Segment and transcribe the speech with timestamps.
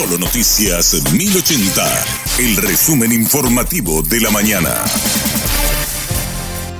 [0.00, 1.84] Solo Noticias 1080,
[2.38, 4.70] el resumen informativo de la mañana.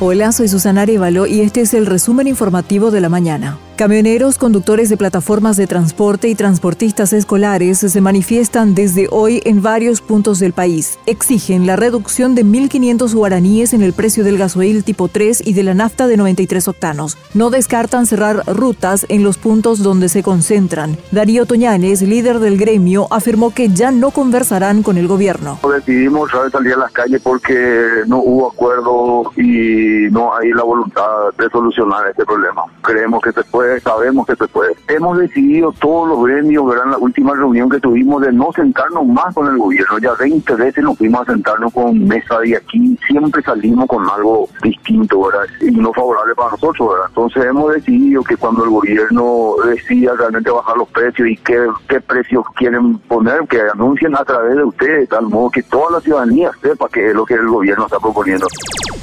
[0.01, 3.59] Hola, soy Susana Arevalo y este es el resumen informativo de la mañana.
[3.81, 10.03] Camioneros, conductores de plataformas de transporte y transportistas escolares se manifiestan desde hoy en varios
[10.03, 10.99] puntos del país.
[11.07, 15.63] Exigen la reducción de 1.500 guaraníes en el precio del gasoil tipo 3 y de
[15.63, 17.17] la nafta de 93 octanos.
[17.33, 20.99] No descartan cerrar rutas en los puntos donde se concentran.
[21.11, 25.59] Darío Toñanes, líder del gremio, afirmó que ya no conversarán con el gobierno.
[25.75, 31.49] Decidimos salir a las calles porque no hubo acuerdo y no hay la voluntad de
[31.49, 32.65] solucionar este problema.
[32.83, 34.75] Creemos que se puede sabemos que se puede.
[34.89, 36.87] Hemos decidido todos los gremios, ¿verdad?
[36.87, 39.99] En la última reunión que tuvimos de no sentarnos más con el gobierno.
[39.99, 44.49] Ya 20 veces nos fuimos a sentarnos con mesa y aquí siempre salimos con algo
[44.63, 45.47] distinto, ¿verdad?
[45.61, 47.07] Y no favorable para nosotros, ¿verdad?
[47.09, 52.01] Entonces hemos decidido que cuando el gobierno decida realmente bajar los precios y qué, qué
[52.01, 56.01] precios quieren poner, que anuncien a través de ustedes, de tal modo que toda la
[56.01, 58.47] ciudadanía sepa qué es lo que el gobierno está proponiendo.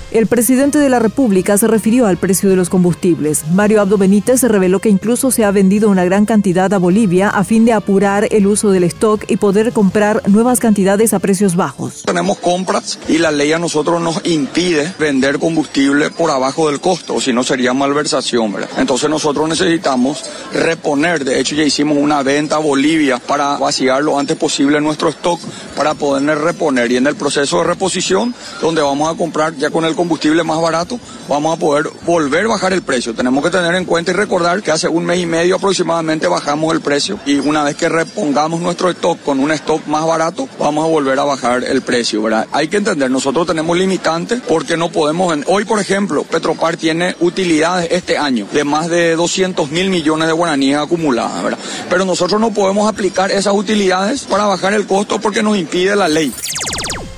[0.10, 3.44] El presidente de la República se refirió al precio de los combustibles.
[3.52, 7.44] Mario Abdo Benítez reveló que incluso se ha vendido una gran cantidad a Bolivia a
[7.44, 12.04] fin de apurar el uso del stock y poder comprar nuevas cantidades a precios bajos.
[12.06, 17.20] Tenemos compras y la ley a nosotros nos impide vender combustible por abajo del costo,
[17.20, 18.70] si no sería malversación, ¿verdad?
[18.78, 24.18] Entonces nosotros necesitamos reponer, de hecho ya hicimos una venta a Bolivia para vaciar lo
[24.18, 25.42] antes posible nuestro stock
[25.76, 29.84] para poder reponer y en el proceso de reposición donde vamos a comprar ya con
[29.84, 33.14] el combustible más barato, vamos a poder volver a bajar el precio.
[33.14, 36.74] Tenemos que tener en cuenta y recordar que hace un mes y medio aproximadamente bajamos
[36.74, 40.86] el precio y una vez que repongamos nuestro stock con un stock más barato, vamos
[40.86, 42.48] a volver a bajar el precio, ¿verdad?
[42.54, 45.36] Hay que entender, nosotros tenemos limitantes porque no podemos...
[45.48, 50.34] Hoy, por ejemplo, Petropar tiene utilidades este año de más de 200 mil millones de
[50.34, 51.60] guaraníes acumuladas, ¿verdad?
[51.90, 56.08] Pero nosotros no podemos aplicar esas utilidades para bajar el costo porque nos impide la
[56.08, 56.32] ley.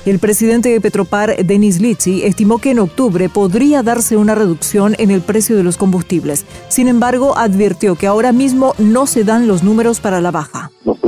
[0.05, 5.11] El presidente de Petropar, Denis Litsi, estimó que en octubre podría darse una reducción en
[5.11, 6.45] el precio de los combustibles.
[6.67, 10.58] Sin embargo, advirtió que ahora mismo no se dan los números para la baja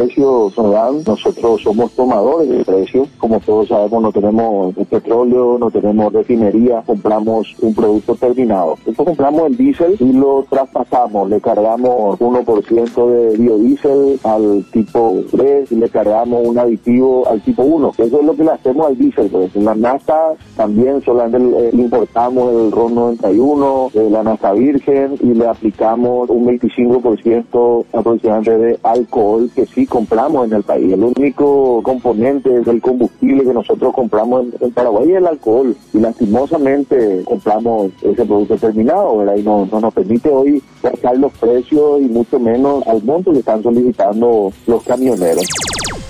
[0.01, 5.69] precios no dan, nosotros somos tomadores de precios, como todos sabemos no tenemos petróleo, no
[5.69, 8.75] tenemos refinería, compramos un producto terminado.
[8.79, 15.71] Entonces compramos el diésel y lo traspasamos, le cargamos 1% de biodiesel al tipo 3
[15.71, 17.91] y le cargamos un aditivo al tipo 1.
[17.97, 19.55] Eso es lo que le hacemos al diésel, pues.
[19.55, 25.33] En la nafta también solamente eh, importamos el RON 91, de la nafta virgen y
[25.33, 30.93] le aplicamos un 25% aproximadamente de alcohol que sí compramos en el país.
[30.93, 35.75] El único componente del combustible que nosotros compramos en, Paraguay es el alcohol.
[35.93, 39.35] Y lastimosamente compramos ese producto terminado, ¿verdad?
[39.35, 43.39] Y no, no nos permite hoy bajar los precios y mucho menos al monto que
[43.39, 45.45] están solicitando los camioneros.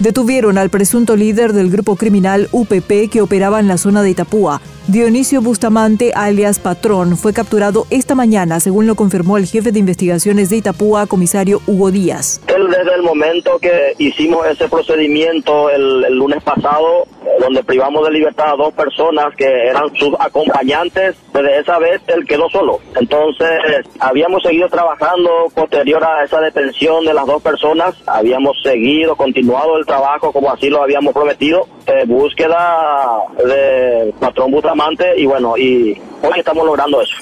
[0.02, 4.60] Detuvieron al presunto líder del grupo criminal UPP que operaba en la zona de Itapúa.
[4.88, 10.50] Dionisio Bustamante, alias Patrón, fue capturado esta mañana, según lo confirmó el jefe de investigaciones
[10.50, 12.42] de Itapúa, comisario Hugo Díaz.
[12.48, 17.06] Él desde el momento que hicimos ese procedimiento el, el lunes pasado,
[17.40, 22.26] donde privamos de libertad a dos personas que eran sus acompañantes, desde esa vez él
[22.26, 22.80] quedó solo.
[23.00, 23.50] Entonces,
[24.00, 29.86] habíamos seguido trabajando posterior a esa detención de las dos personas, habíamos seguido, continuado el
[29.86, 36.34] trabajo como así lo habíamos prometido, eh, búsqueda de patrón Bustamante y bueno, y hoy
[36.40, 37.16] estamos logrando eso.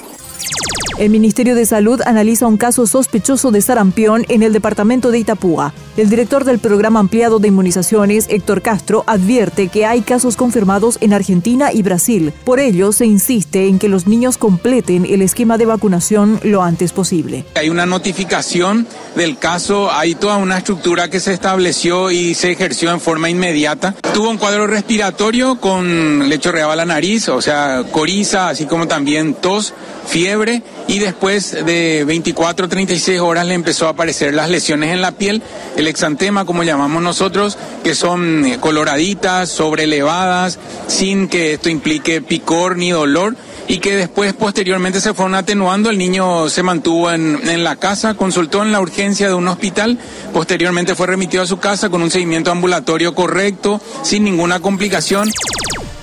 [1.00, 5.72] El Ministerio de Salud analiza un caso sospechoso de sarampión en el departamento de Itapúa.
[5.96, 11.14] El director del programa ampliado de inmunizaciones, Héctor Castro, advierte que hay casos confirmados en
[11.14, 12.34] Argentina y Brasil.
[12.44, 16.92] Por ello, se insiste en que los niños completen el esquema de vacunación lo antes
[16.92, 17.46] posible.
[17.54, 22.90] Hay una notificación del caso, hay toda una estructura que se estableció y se ejerció
[22.90, 23.94] en forma inmediata.
[24.12, 28.86] Tuvo un cuadro respiratorio con lecho real a la nariz, o sea, coriza, así como
[28.86, 29.72] también tos,
[30.06, 35.00] fiebre y después de 24 o 36 horas le empezó a aparecer las lesiones en
[35.00, 35.40] la piel,
[35.76, 40.58] el exantema como llamamos nosotros, que son eh, coloraditas, sobrelevadas,
[40.88, 43.36] sin que esto implique picor ni dolor
[43.68, 45.90] y que después posteriormente se fueron atenuando.
[45.90, 49.96] El niño se mantuvo en, en, la casa, consultó en la urgencia de un hospital,
[50.32, 55.30] posteriormente fue remitido a su casa con un seguimiento ambulatorio correcto, sin ninguna complicación.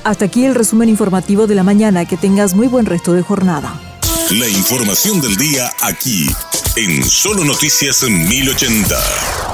[0.05, 2.05] Hasta aquí el resumen informativo de la mañana.
[2.05, 3.86] Que tengas muy buen resto de jornada.
[4.31, 6.29] La información del día aquí,
[6.75, 9.46] en Solo Noticias 1080.